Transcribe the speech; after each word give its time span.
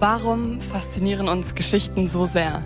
Warum 0.00 0.62
faszinieren 0.62 1.28
uns 1.28 1.54
Geschichten 1.54 2.06
so 2.06 2.24
sehr? 2.24 2.64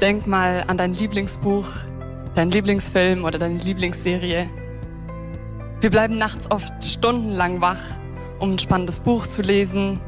Denk 0.00 0.26
mal 0.26 0.64
an 0.66 0.76
dein 0.76 0.92
Lieblingsbuch, 0.92 1.68
dein 2.34 2.50
Lieblingsfilm 2.50 3.24
oder 3.24 3.38
deine 3.38 3.58
Lieblingsserie. 3.58 4.50
Wir 5.80 5.90
bleiben 5.90 6.18
nachts 6.18 6.50
oft 6.50 6.82
stundenlang 6.82 7.60
wach, 7.60 7.78
um 8.40 8.50
ein 8.50 8.58
spannendes 8.58 9.00
Buch 9.00 9.28
zu 9.28 9.42
lesen, 9.42 10.00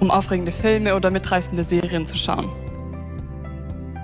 um 0.00 0.10
aufregende 0.10 0.50
Filme 0.50 0.96
oder 0.96 1.10
mitreißende 1.10 1.62
Serien 1.62 2.06
zu 2.06 2.16
schauen. 2.16 2.48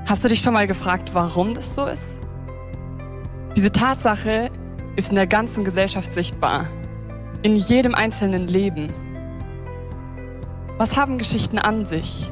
Hast 0.05 0.25
du 0.25 0.29
dich 0.29 0.43
schon 0.43 0.53
mal 0.53 0.67
gefragt, 0.67 1.15
warum 1.15 1.55
das 1.55 1.75
so 1.75 1.87
ist? 1.87 2.05
Diese 3.57 3.73
Tatsache 3.73 4.51
ist 4.97 5.09
in 5.09 5.15
der 5.15 5.27
ganzen 5.27 5.65
Gesellschaft 5.65 6.13
sichtbar, 6.13 6.69
in 7.43 7.57
jedem 7.57 7.95
einzelnen 7.95 8.47
Leben. 8.47 8.93
Was 10.77 10.97
haben 10.97 11.19
Geschichten 11.19 11.59
an 11.59 11.87
sich? 11.87 12.29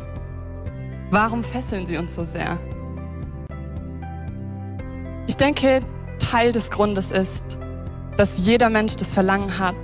Warum 1.11 1.45
fesseln 1.45 1.87
sie 1.87 1.97
uns 1.97 2.17
so 2.17 2.25
sehr? 2.25 2.59
Ich 5.29 5.37
denke, 5.37 5.81
Teil 6.19 6.51
des 6.51 6.71
Grundes 6.71 7.13
ist, 7.13 7.57
dass 8.17 8.45
jeder 8.45 8.69
Mensch 8.69 8.97
das 8.97 9.13
Verlangen 9.13 9.61
hat, 9.61 9.77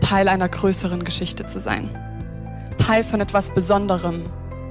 Teil 0.00 0.28
einer 0.28 0.48
größeren 0.48 1.02
Geschichte 1.02 1.46
zu 1.46 1.58
sein. 1.58 1.90
Teil 2.78 3.02
von 3.02 3.20
etwas 3.20 3.50
Besonderem, 3.50 4.22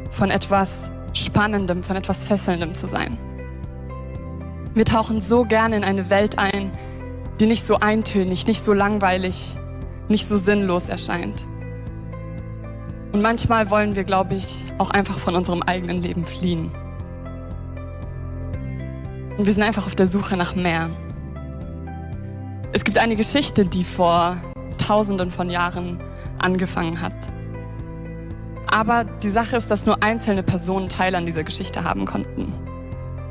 von 0.09 0.31
etwas 0.31 0.89
Spannendem, 1.11 1.83
von 1.83 1.97
etwas 1.97 2.23
Fesselndem 2.23 2.71
zu 2.71 2.87
sein. 2.87 3.17
Wir 4.73 4.85
tauchen 4.85 5.19
so 5.19 5.43
gerne 5.43 5.75
in 5.75 5.83
eine 5.83 6.09
Welt 6.09 6.39
ein, 6.39 6.71
die 7.41 7.45
nicht 7.45 7.67
so 7.67 7.77
eintönig, 7.77 8.47
nicht 8.47 8.63
so 8.63 8.71
langweilig, 8.71 9.57
nicht 10.07 10.29
so 10.29 10.37
sinnlos 10.37 10.87
erscheint. 10.87 11.45
Und 13.13 13.21
manchmal 13.21 13.69
wollen 13.69 13.95
wir, 13.95 14.03
glaube 14.03 14.33
ich, 14.33 14.65
auch 14.79 14.89
einfach 14.89 15.19
von 15.19 15.35
unserem 15.35 15.61
eigenen 15.61 16.01
Leben 16.01 16.25
fliehen. 16.25 16.71
Und 19.37 19.45
wir 19.45 19.53
sind 19.53 19.61
einfach 19.61 19.85
auf 19.85 19.93
der 19.93 20.07
Suche 20.07 20.35
nach 20.35 20.55
mehr. 20.55 20.89
Es 22.71 22.83
gibt 22.83 22.97
eine 22.97 23.15
Geschichte, 23.15 23.65
die 23.65 23.83
vor 23.83 24.37
Tausenden 24.79 25.29
von 25.29 25.51
Jahren 25.51 26.01
angefangen 26.39 27.01
hat. 27.01 27.13
Aber 28.65 29.03
die 29.03 29.29
Sache 29.29 29.57
ist, 29.57 29.69
dass 29.69 29.85
nur 29.85 30.01
einzelne 30.01 30.41
Personen 30.41 30.89
Teil 30.89 31.13
an 31.13 31.27
dieser 31.27 31.43
Geschichte 31.43 31.83
haben 31.83 32.05
konnten. 32.05 32.51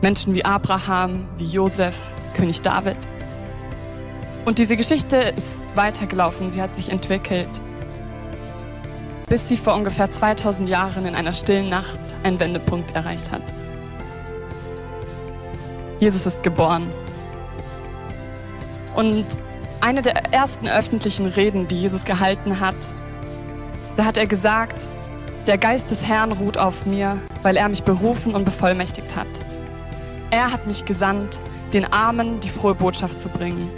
Menschen 0.01 0.33
wie 0.33 0.45
Abraham, 0.45 1.27
wie 1.39 1.47
Josef, 1.47 1.99
König 2.35 2.63
David. 2.63 2.97
Und 4.45 4.59
diese 4.59 4.77
Geschichte 4.77 5.17
ist 5.17 5.49
weitergelaufen, 5.75 6.53
sie 6.53 6.63
hat 6.63 6.77
sich 6.77 6.91
entwickelt 6.91 7.49
bis 9.33 9.49
sie 9.49 9.57
vor 9.57 9.75
ungefähr 9.75 10.11
2000 10.11 10.69
Jahren 10.69 11.07
in 11.07 11.15
einer 11.15 11.33
stillen 11.33 11.71
Nacht 11.71 11.99
einen 12.23 12.39
Wendepunkt 12.39 12.95
erreicht 12.95 13.33
hat. 13.33 13.41
Jesus 16.01 16.27
ist 16.27 16.43
geboren. 16.43 16.83
Und 18.95 19.25
eine 19.81 20.03
der 20.03 20.35
ersten 20.35 20.69
öffentlichen 20.69 21.25
Reden, 21.25 21.67
die 21.67 21.81
Jesus 21.81 22.05
gehalten 22.05 22.61
hat, 22.61 22.75
da 23.97 24.05
hat 24.05 24.19
er 24.19 24.27
gesagt, 24.27 24.87
der 25.47 25.57
Geist 25.57 25.91
des 25.91 26.07
Herrn 26.07 26.33
ruht 26.33 26.59
auf 26.59 26.85
mir, 26.85 27.19
weil 27.41 27.57
er 27.57 27.71
mich 27.71 27.85
berufen 27.85 28.35
und 28.35 28.45
bevollmächtigt 28.45 29.17
hat. 29.17 29.29
Er 30.31 30.53
hat 30.53 30.67
mich 30.67 30.85
gesandt, 30.85 31.39
den 31.73 31.91
Armen 31.91 32.41
die 32.41 32.51
frohe 32.51 32.75
Botschaft 32.75 33.19
zu 33.19 33.31
bringen. 33.31 33.71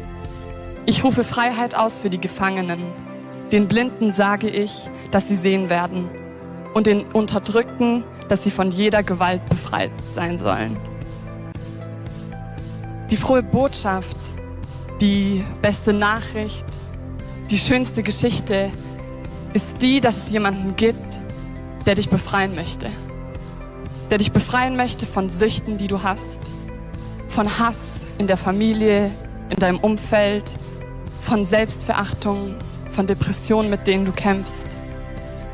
Ich 0.85 1.05
rufe 1.05 1.23
Freiheit 1.23 1.77
aus 1.77 2.01
für 2.01 2.11
die 2.11 2.21
Gefangenen. 2.21 2.83
Den 3.53 3.69
Blinden 3.69 4.13
sage 4.13 4.49
ich, 4.49 4.91
dass 5.15 5.29
sie 5.29 5.37
sehen 5.37 5.71
werden 5.71 6.11
und 6.75 6.89
den 6.89 7.05
Unterdrückten, 7.13 8.03
dass 8.29 8.43
sie 8.43 8.51
von 8.51 8.73
jeder 8.73 9.05
Gewalt 9.05 9.49
befreit 9.49 9.93
sein 10.13 10.39
sollen. 10.39 10.77
Die 13.13 13.17
frohe 13.17 13.45
Botschaft, 13.45 14.17
die 15.01 15.45
beste 15.63 15.93
Nachricht, 15.93 16.67
die 17.49 17.59
schönste 17.59 18.03
Geschichte 18.03 18.73
ist 19.53 19.83
die, 19.83 20.01
dass 20.01 20.17
es 20.17 20.31
jemanden 20.31 20.75
gibt, 20.75 21.21
der 21.87 21.95
dich 21.95 22.11
befreien 22.11 22.57
möchte. 22.57 22.89
Der 24.11 24.19
dich 24.19 24.33
befreien 24.33 24.75
möchte 24.75 25.07
von 25.07 25.29
Süchten, 25.29 25.77
die 25.77 25.87
du 25.87 26.03
hast, 26.03 26.41
von 27.29 27.47
Hass 27.61 27.83
in 28.19 28.27
der 28.27 28.37
Familie, 28.37 29.13
in 29.51 29.61
deinem 29.61 29.79
Umfeld, 29.79 30.59
von 31.21 31.45
Selbstverachtung, 31.45 32.57
von 32.91 33.07
Depressionen, 33.07 33.71
mit 33.71 33.87
denen 33.87 34.07
du 34.07 34.11
kämpfst. 34.11 34.67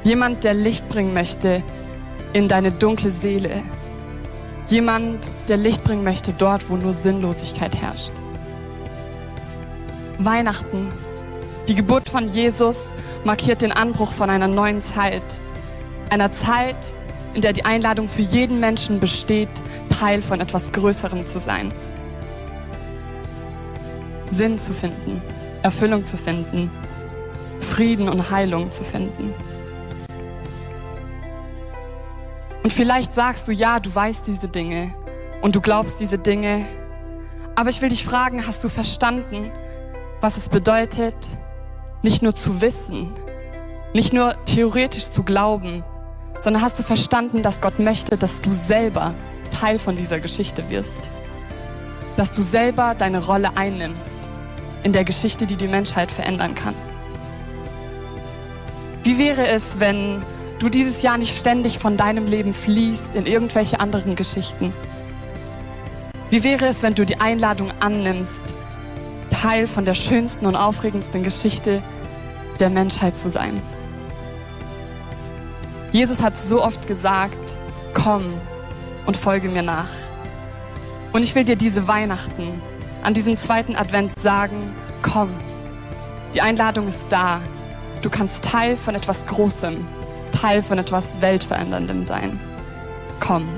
Jemand, 0.03 0.45
der 0.45 0.55
Licht 0.55 0.89
bringen 0.89 1.13
möchte 1.13 1.63
in 2.33 2.49
deine 2.49 2.73
dunkle 2.73 3.11
Seele. 3.11 3.63
Jemand, 4.69 5.35
der 5.49 5.59
Licht 5.59 5.85
bringen 5.85 6.05
möchte 6.05 6.33
dort, 6.33 6.71
wo 6.71 6.77
nur 6.77 6.95
Sinnlosigkeit 6.95 7.75
herrscht. 7.77 8.11
Weihnachten, 10.19 10.89
die 11.69 11.75
Geburt 11.75 12.09
von 12.09 12.29
Jesus, 12.31 12.91
markiert 13.25 13.63
den 13.63 13.73
Anbruch 13.73 14.13
von 14.13 14.31
einer 14.31 14.49
neuen 14.49 14.83
Zeit. 14.83 15.25
Einer 16.09 16.33
Zeit, 16.33 16.95
in 17.35 17.43
der 17.43 17.53
die 17.53 17.65
Einladung 17.65 18.09
für 18.09 18.23
jeden 18.23 18.59
Menschen 18.59 19.01
besteht, 19.01 19.51
Teil 19.99 20.23
von 20.23 20.41
etwas 20.41 20.73
Größerem 20.73 21.27
zu 21.27 21.39
sein. 21.41 21.73
Sinn 24.31 24.59
zu 24.59 24.73
finden, 24.73 25.21
Erfüllung 25.63 26.05
zu 26.05 26.17
finden, 26.17 26.71
Frieden 27.61 28.09
und 28.09 28.31
Heilung 28.31 28.71
zu 28.71 28.85
finden. 28.85 29.35
Und 32.63 32.73
vielleicht 32.73 33.15
sagst 33.15 33.49
du, 33.49 33.53
ja, 33.53 33.81
du 33.81 33.95
weißt 33.95 34.27
diese 34.27 34.49
Dinge 34.49 34.95
und 35.41 35.55
du 35.57 35.61
glaubst 35.61 36.01
diese 36.01 36.19
Dinge. 36.19 36.65
Aber 37.57 37.71
ich 37.71 37.81
will 37.81 37.89
dich 37.89 38.05
fragen, 38.05 38.47
hast 38.47 38.63
du 38.63 38.69
verstanden, 38.69 39.51
was 40.21 40.37
es 40.37 40.49
bedeutet, 40.49 41.17
nicht 42.03 42.23
nur 42.23 42.35
zu 42.35 42.61
wissen, 42.61 43.13
nicht 43.95 44.13
nur 44.13 44.35
theoretisch 44.45 45.11
zu 45.11 45.23
glauben, 45.23 45.83
sondern 46.41 46.63
hast 46.63 46.79
du 46.79 46.83
verstanden, 46.83 47.43
dass 47.43 47.61
Gott 47.61 47.79
möchte, 47.79 48.17
dass 48.17 48.41
du 48.41 48.53
selber 48.53 49.15
Teil 49.51 49.79
von 49.79 49.97
dieser 49.97 50.21
Geschichte 50.21 50.69
wirst? 50.71 51.11
Dass 52.17 52.31
du 52.31 52.43
selber 52.43 52.95
deine 52.97 53.25
Rolle 53.25 53.57
einnimmst 53.57 54.17
in 54.83 54.93
der 54.93 55.05
Geschichte, 55.05 55.47
die 55.47 55.57
die 55.57 55.69
Menschheit 55.69 56.13
verändern 56.13 56.55
kann? 56.55 56.75
Wie 59.03 59.19
wäre 59.19 59.47
es, 59.49 59.81
wenn 59.81 60.23
du 60.61 60.69
dieses 60.69 61.03
Jahr 61.03 61.19
nicht 61.19 61.37
ständig 61.37 61.79
von 61.79 61.97
deinem 61.97 62.27
Leben 62.27 62.55
fließt 62.55 63.15
in 63.15 63.27
irgendwelche 63.27 63.81
anderen 63.81 64.15
Geschichten? 64.15 64.73
Wie 66.31 66.45
wäre 66.45 66.67
es, 66.67 66.83
wenn 66.83 66.95
du 66.95 67.05
die 67.05 67.19
Einladung 67.19 67.73
annimmst, 67.81 68.43
Teil 69.31 69.67
von 69.67 69.85
der 69.85 69.95
schönsten 69.95 70.47
und 70.47 70.55
aufregendsten 70.55 71.23
Geschichte 71.23 71.83
der 72.61 72.71
Menschheit 72.71 73.19
zu 73.19 73.31
sein? 73.31 73.61
Jesus 75.93 76.23
hat 76.23 76.39
so 76.39 76.63
oft 76.63 76.87
gesagt, 76.87 77.57
komm 77.95 78.35
und 79.07 79.17
folge 79.17 79.49
mir 79.49 79.63
nach. 79.63 79.89
Und 81.13 81.25
ich 81.25 81.35
will 81.35 81.45
dir 81.45 81.57
diese 81.57 81.89
Weihnachten, 81.89 82.63
an 83.03 83.15
diesem 83.15 83.37
zweiten 83.37 83.75
Advent 83.75 84.13
sagen, 84.23 84.73
komm. 85.03 85.31
Die 86.35 86.43
Einladung 86.43 86.87
ist 86.87 87.07
da. 87.09 87.41
Du 88.03 88.11
kannst 88.11 88.45
Teil 88.45 88.77
von 88.77 88.95
etwas 88.95 89.25
Großem 89.27 89.85
Teil 90.31 90.63
von 90.63 90.79
etwas 90.79 91.21
Weltveränderndem 91.21 92.05
sein. 92.05 92.41
Komm. 93.21 93.49